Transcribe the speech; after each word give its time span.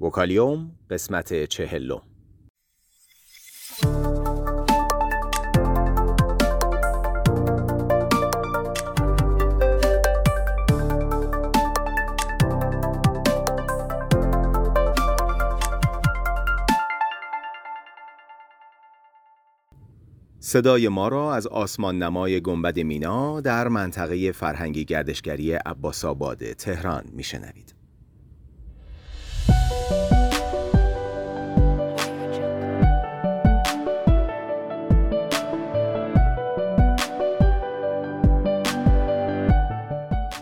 وکالیوم 0.00 0.70
قسمت 0.90 1.44
چهلم 1.44 2.02
صدای 20.40 20.88
ما 20.88 21.08
را 21.08 21.34
از 21.34 21.46
آسمان 21.46 22.02
نمای 22.02 22.40
گنبد 22.40 22.78
مینا 22.78 23.40
در 23.40 23.68
منطقه 23.68 24.32
فرهنگی 24.32 24.84
گردشگری 24.84 25.52
عباس 25.52 26.04
آباد 26.04 26.52
تهران 26.52 27.04
میشنوید. 27.12 27.75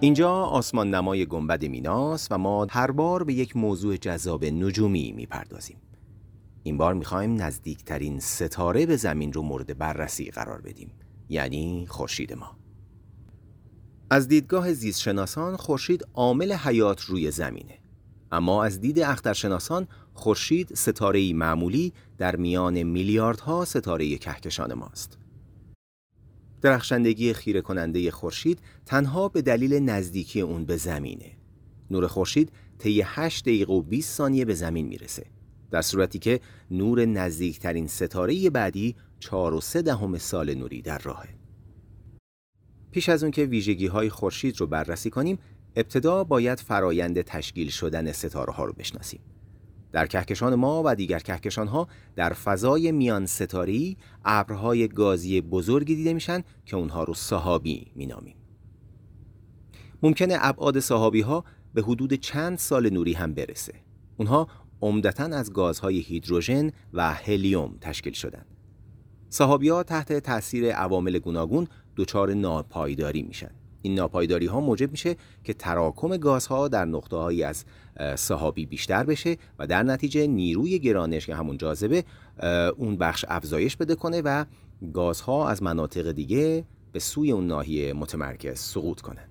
اینجا 0.00 0.30
آسمان 0.30 0.94
نمای 0.94 1.26
گنبد 1.26 1.64
میناست 1.64 2.32
و 2.32 2.38
ما 2.38 2.66
هر 2.70 2.90
بار 2.90 3.24
به 3.24 3.32
یک 3.32 3.56
موضوع 3.56 3.96
جذاب 3.96 4.44
نجومی 4.44 5.12
می‌پردازیم. 5.12 5.76
این 6.62 6.76
بار 6.76 6.94
می‌خوایم 6.94 7.42
نزدیکترین 7.42 8.20
ستاره 8.20 8.86
به 8.86 8.96
زمین 8.96 9.32
رو 9.32 9.42
مورد 9.42 9.78
بررسی 9.78 10.30
قرار 10.30 10.60
بدیم 10.60 10.90
یعنی 11.28 11.86
خورشید 11.88 12.32
ما. 12.32 12.56
از 14.10 14.28
دیدگاه 14.28 14.72
زیستشناسان 14.72 15.56
خورشید 15.56 16.06
عامل 16.14 16.52
حیات 16.52 17.00
روی 17.00 17.30
زمینه. 17.30 17.78
اما 18.32 18.64
از 18.64 18.80
دید 18.80 19.00
اخترشناسان 19.00 19.88
خورشید 20.14 20.74
ستاره 20.74 21.32
معمولی 21.32 21.92
در 22.18 22.36
میان 22.36 22.82
میلیاردها 22.82 23.64
ستاره 23.64 24.18
کهکشان 24.18 24.74
ماست. 24.74 25.18
درخشندگی 26.62 27.32
خیره 27.32 27.60
کننده 27.60 28.10
خورشید 28.10 28.58
تنها 28.86 29.28
به 29.28 29.42
دلیل 29.42 29.74
نزدیکی 29.74 30.40
اون 30.40 30.64
به 30.64 30.76
زمینه 30.76 31.32
نور 31.90 32.06
خورشید 32.06 32.52
طی 32.78 33.02
8 33.04 33.44
دقیقه 33.44 33.72
و 33.72 33.82
20 33.82 34.16
ثانیه 34.16 34.44
به 34.44 34.54
زمین 34.54 34.86
می‌رسه 34.86 35.26
در 35.70 35.82
صورتی 35.82 36.18
که 36.18 36.40
نور 36.70 37.04
نزدیکترین 37.04 37.86
ستاره 37.86 38.50
بعدی 38.50 38.96
4 39.20 39.54
و 39.54 39.60
3 39.60 39.82
دهم 39.82 40.18
سال 40.18 40.54
نوری 40.54 40.82
در 40.82 40.98
راهه. 40.98 41.28
پیش 42.90 43.08
از 43.08 43.22
اون 43.22 43.32
که 43.32 43.44
ویژگی 43.44 43.86
های 43.86 44.10
خورشید 44.10 44.60
رو 44.60 44.66
بررسی 44.66 45.10
کنیم، 45.10 45.38
ابتدا 45.76 46.24
باید 46.24 46.60
فرایند 46.60 47.22
تشکیل 47.22 47.70
شدن 47.70 48.12
ستاره 48.12 48.52
ها 48.52 48.64
رو 48.64 48.72
بشناسیم. 48.72 49.20
در 49.96 50.06
کهکشان 50.06 50.54
ما 50.54 50.82
و 50.84 50.94
دیگر 50.94 51.18
کهکشان 51.18 51.68
ها 51.68 51.88
در 52.16 52.32
فضای 52.32 52.92
میان 52.92 53.26
ستاری 53.26 53.96
ابرهای 54.24 54.88
گازی 54.88 55.40
بزرگی 55.40 55.94
دیده 55.94 56.12
میشن 56.12 56.42
که 56.66 56.76
اونها 56.76 57.04
رو 57.04 57.14
صحابی 57.14 57.92
مینامیم. 57.94 58.36
ممکنه 60.02 60.36
ابعاد 60.40 60.80
صحابی 60.80 61.20
ها 61.20 61.44
به 61.74 61.82
حدود 61.82 62.12
چند 62.12 62.58
سال 62.58 62.90
نوری 62.90 63.12
هم 63.12 63.34
برسه. 63.34 63.74
اونها 64.16 64.48
عمدتا 64.82 65.24
از 65.24 65.52
گازهای 65.52 65.98
هیدروژن 65.98 66.70
و 66.92 67.14
هلیوم 67.14 67.78
تشکیل 67.80 68.12
شدند. 68.12 68.46
صحابی 69.28 69.70
تحت 69.86 70.12
تاثیر 70.12 70.72
عوامل 70.72 71.18
گوناگون 71.18 71.68
دچار 71.96 72.34
ناپایداری 72.34 73.22
میشن. 73.22 73.50
این 73.86 73.94
ناپایداری 73.94 74.46
ها 74.46 74.60
موجب 74.60 74.90
میشه 74.90 75.16
که 75.44 75.54
تراکم 75.54 76.16
گازها 76.16 76.68
در 76.68 76.84
نقطه 76.84 77.16
هایی 77.16 77.42
از 77.42 77.64
صحابی 78.16 78.66
بیشتر 78.66 79.04
بشه 79.04 79.36
و 79.58 79.66
در 79.66 79.82
نتیجه 79.82 80.26
نیروی 80.26 80.78
گرانش 80.78 81.26
که 81.26 81.34
همون 81.34 81.58
جاذبه 81.58 82.04
اون 82.76 82.96
بخش 82.96 83.24
افزایش 83.28 83.76
بده 83.76 83.94
کنه 83.94 84.20
و 84.20 84.44
گازها 84.92 85.48
از 85.48 85.62
مناطق 85.62 86.12
دیگه 86.12 86.64
به 86.92 86.98
سوی 86.98 87.32
اون 87.32 87.46
ناحیه 87.46 87.92
متمرکز 87.92 88.58
سقوط 88.58 89.00
کنند. 89.00 89.28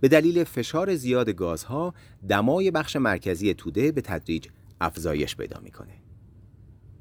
به 0.00 0.08
دلیل 0.08 0.44
فشار 0.44 0.94
زیاد 0.94 1.30
گازها 1.30 1.94
دمای 2.28 2.70
بخش 2.70 2.96
مرکزی 2.96 3.54
توده 3.54 3.92
به 3.92 4.00
تدریج 4.00 4.46
افزایش 4.80 5.36
پیدا 5.36 5.60
می‌کنه. 5.60 5.92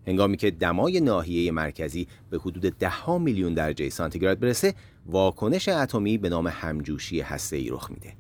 هنگامی 0.09 0.37
که 0.37 0.51
دمای 0.51 1.01
ناحیه 1.01 1.51
مرکزی 1.51 2.07
به 2.29 2.37
حدود 2.37 2.73
ده 2.77 3.17
میلیون 3.17 3.53
درجه 3.53 3.89
سانتیگراد 3.89 4.39
برسه، 4.39 4.73
واکنش 5.05 5.69
اتمی 5.69 6.17
به 6.17 6.29
نام 6.29 6.47
همجوشی 6.47 7.21
هسته‌ای 7.21 7.69
رخ 7.69 7.91
میده. 7.91 8.13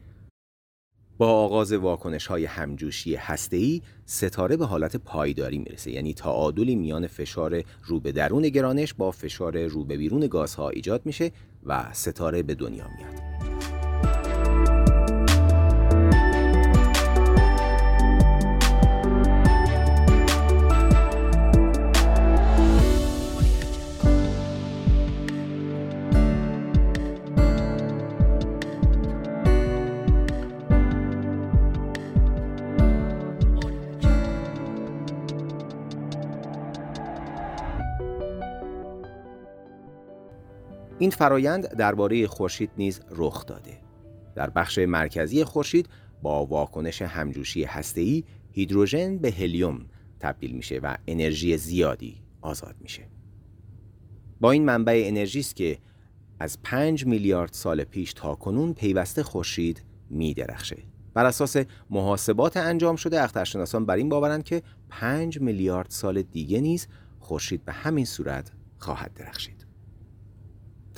با 1.17 1.27
آغاز 1.27 1.71
واکنش 1.73 2.27
های 2.27 2.45
همجوشی 2.45 3.15
هسته‌ای، 3.15 3.81
ستاره 4.05 4.57
به 4.57 4.65
حالت 4.65 4.95
پایداری 4.95 5.57
می‌رسه 5.57 5.91
یعنی 5.91 6.13
تعادلی 6.13 6.75
میان 6.75 7.07
فشار 7.07 7.63
رو 7.83 7.99
به 7.99 8.11
درون 8.11 8.49
گرانش 8.49 8.93
با 8.93 9.11
فشار 9.11 9.65
رو 9.65 9.83
به 9.83 9.97
بیرون 9.97 10.27
گازها 10.27 10.69
ایجاد 10.69 11.05
میشه 11.05 11.31
و 11.65 11.93
ستاره 11.93 12.43
به 12.43 12.55
دنیا 12.55 12.87
میاد. 12.97 13.28
این 40.99 41.09
فرایند 41.09 41.67
درباره 41.67 42.27
خورشید 42.27 42.71
نیز 42.77 43.01
رخ 43.11 43.45
داده. 43.45 43.77
در 44.35 44.49
بخش 44.49 44.77
مرکزی 44.77 45.43
خورشید 45.43 45.89
با 46.21 46.45
واکنش 46.45 47.01
همجوشی 47.01 47.63
هسته‌ای 47.63 48.23
هیدروژن 48.51 49.17
به 49.17 49.31
هلیوم 49.31 49.85
تبدیل 50.19 50.51
میشه 50.51 50.79
و 50.83 50.97
انرژی 51.07 51.57
زیادی 51.57 52.21
آزاد 52.41 52.75
میشه. 52.79 53.07
با 54.39 54.51
این 54.51 54.65
منبع 54.65 55.03
انرژی 55.05 55.39
است 55.39 55.55
که 55.55 55.77
از 56.39 56.61
5 56.63 57.05
میلیارد 57.05 57.53
سال 57.53 57.83
پیش 57.83 58.13
تا 58.13 58.35
کنون 58.35 58.73
پیوسته 58.73 59.23
خورشید 59.23 59.83
میدرخشه. 60.09 60.77
بر 61.13 61.25
اساس 61.25 61.57
محاسبات 61.89 62.57
انجام 62.57 62.95
شده 62.95 63.23
اخترشناسان 63.23 63.85
بر 63.85 63.95
این 63.95 64.09
باورند 64.09 64.43
که 64.43 64.61
5 64.89 65.41
میلیارد 65.41 65.89
سال 65.89 66.21
دیگه 66.21 66.61
نیز 66.61 66.87
خورشید 67.19 67.65
به 67.65 67.71
همین 67.71 68.05
صورت 68.05 68.51
خواهد 68.77 69.13
درخشید. 69.13 69.58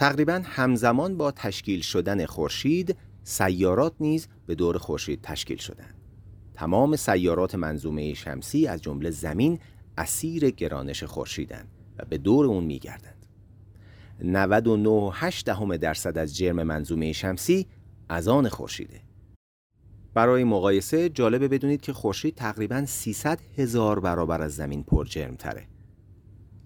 تقریبا 0.01 0.41
همزمان 0.45 1.17
با 1.17 1.31
تشکیل 1.31 1.81
شدن 1.81 2.25
خورشید 2.25 2.97
سیارات 3.23 3.93
نیز 3.99 4.27
به 4.45 4.55
دور 4.55 4.77
خورشید 4.77 5.21
تشکیل 5.21 5.57
شدند. 5.57 5.95
تمام 6.53 6.95
سیارات 6.95 7.55
منظومه 7.55 8.13
شمسی 8.13 8.67
از 8.67 8.81
جمله 8.81 9.09
زمین 9.09 9.59
اسیر 9.97 10.49
گرانش 10.49 11.03
خورشیدند 11.03 11.67
و 11.97 12.05
به 12.05 12.17
دور 12.17 12.45
اون 12.45 12.63
میگردند. 12.63 13.27
99.8 14.21 15.43
دهم 15.43 15.77
درصد 15.77 16.17
از 16.17 16.37
جرم 16.37 16.63
منظومه 16.63 17.13
شمسی 17.13 17.67
از 18.09 18.27
آن 18.27 18.49
خورشیده. 18.49 19.01
برای 20.13 20.43
مقایسه 20.43 21.09
جالبه 21.09 21.47
بدونید 21.47 21.81
که 21.81 21.93
خورشید 21.93 22.35
تقریبا 22.35 22.85
300 22.85 23.39
هزار 23.57 23.99
برابر 23.99 24.41
از 24.41 24.55
زمین 24.55 24.83
پر 24.83 25.05
جرم 25.05 25.35
تره. 25.35 25.67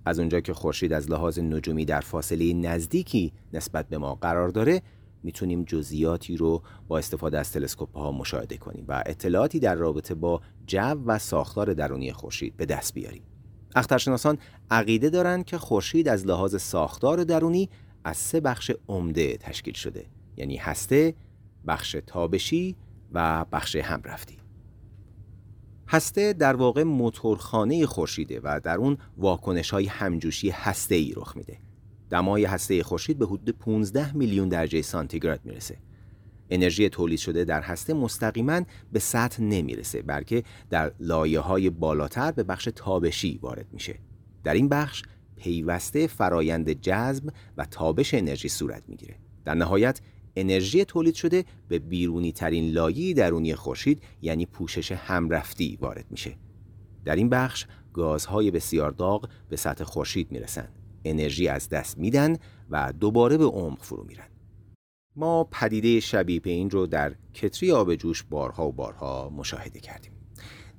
از 0.05 0.19
اونجا 0.19 0.39
که 0.39 0.53
خورشید 0.53 0.93
از 0.93 1.11
لحاظ 1.11 1.39
نجومی 1.39 1.85
در 1.85 1.99
فاصله 1.99 2.53
نزدیکی 2.53 3.33
نسبت 3.53 3.89
به 3.89 3.97
ما 3.97 4.15
قرار 4.15 4.49
داره 4.49 4.81
می‌تونیم 5.23 5.63
جزئیاتی 5.63 6.37
رو 6.37 6.61
با 6.87 6.97
استفاده 6.97 7.39
از 7.39 7.51
تلسکوپ 7.51 7.97
ها 7.97 8.11
مشاهده 8.11 8.57
کنیم 8.57 8.85
و 8.87 9.03
اطلاعاتی 9.05 9.59
در 9.59 9.75
رابطه 9.75 10.15
با 10.15 10.41
جو 10.67 10.95
و 11.05 11.19
ساختار 11.19 11.73
درونی 11.73 12.13
خورشید 12.13 12.57
به 12.57 12.65
دست 12.65 12.93
بیاریم. 12.93 13.23
اخترشناسان 13.75 14.37
عقیده 14.71 15.09
دارند 15.09 15.45
که 15.45 15.57
خورشید 15.57 16.07
از 16.07 16.25
لحاظ 16.25 16.55
ساختار 16.61 17.23
درونی 17.23 17.69
از 18.03 18.17
سه 18.17 18.39
بخش 18.39 18.71
عمده 18.87 19.37
تشکیل 19.37 19.73
شده 19.73 20.05
یعنی 20.37 20.57
هسته، 20.57 21.15
بخش 21.67 21.95
تابشی 22.07 22.75
و 23.11 23.45
بخش 23.51 23.75
همرفتی. 23.75 24.44
هسته 25.87 26.33
در 26.33 26.55
واقع 26.55 26.83
موتورخانه 26.83 27.85
خورشیده 27.85 28.39
و 28.43 28.59
در 28.63 28.77
اون 28.77 28.97
واکنش 29.17 29.69
های 29.69 29.85
همجوشی 29.85 30.49
هسته 30.49 30.95
ای 30.95 31.13
رخ 31.15 31.37
میده. 31.37 31.57
دمای 32.09 32.45
هسته 32.45 32.83
خورشید 32.83 33.19
به 33.19 33.25
حدود 33.25 33.49
15 33.49 34.17
میلیون 34.17 34.49
درجه 34.49 34.81
سانتیگراد 34.81 35.39
می‌رسه. 35.43 35.77
انرژی 36.49 36.89
تولید 36.89 37.19
شده 37.19 37.43
در 37.43 37.61
هسته 37.61 37.93
مستقیما 37.93 38.61
به 38.91 38.99
سطح 38.99 39.43
نمی‌رسه 39.43 40.01
بلکه 40.01 40.43
در 40.69 40.91
لایه 40.99 41.39
های 41.39 41.69
بالاتر 41.69 42.31
به 42.31 42.43
بخش 42.43 42.69
تابشی 42.75 43.39
وارد 43.41 43.67
میشه. 43.71 43.99
در 44.43 44.53
این 44.53 44.69
بخش 44.69 45.03
پیوسته 45.35 46.07
فرایند 46.07 46.69
جذب 46.69 47.29
و 47.57 47.65
تابش 47.65 48.13
انرژی 48.13 48.49
صورت 48.49 48.83
می‌گیره. 48.87 49.15
در 49.45 49.53
نهایت 49.53 50.01
انرژی 50.35 50.85
تولید 50.85 51.15
شده 51.15 51.45
به 51.67 51.79
بیرونی 51.79 52.31
ترین 52.31 52.71
لایه 52.71 53.13
درونی 53.13 53.55
خورشید 53.55 54.03
یعنی 54.21 54.45
پوشش 54.45 54.91
همرفتی 54.91 55.77
وارد 55.81 56.05
میشه. 56.09 56.37
در 57.05 57.15
این 57.15 57.29
بخش 57.29 57.65
گازهای 57.93 58.51
بسیار 58.51 58.91
داغ 58.91 59.29
به 59.49 59.55
سطح 59.55 59.83
خورشید 59.83 60.31
می‌رسند 60.31 60.79
انرژی 61.05 61.47
از 61.47 61.69
دست 61.69 61.97
میدن 61.97 62.37
و 62.69 62.93
دوباره 62.99 63.37
به 63.37 63.45
عمق 63.45 63.81
فرو 63.81 64.03
میرن. 64.03 64.27
ما 65.15 65.43
پدیده 65.43 65.99
شبیه 65.99 66.39
به 66.39 66.49
این 66.49 66.69
رو 66.69 66.87
در 66.87 67.15
کتری 67.33 67.71
آب 67.71 67.95
جوش 67.95 68.23
بارها 68.23 68.67
و 68.67 68.71
بارها 68.71 69.29
مشاهده 69.29 69.79
کردیم. 69.79 70.11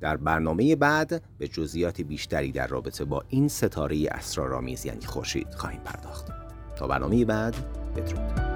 در 0.01 0.17
برنامه 0.17 0.77
بعد 0.77 1.23
به 1.39 1.49
جزئیات 1.49 2.01
بیشتری 2.01 2.53
در 2.53 2.67
رابطه 2.67 3.05
با 3.05 3.25
این 3.29 3.49
ستاره 3.49 4.09
اسرارآمیز 4.11 4.87
یعنی 4.87 5.07
خورشید 5.07 5.55
خواهیم 5.55 5.81
پرداخت. 5.81 6.27
تا 6.77 6.87
برنامه 6.87 7.25
بعد 7.25 7.55
بدرود. 7.97 8.56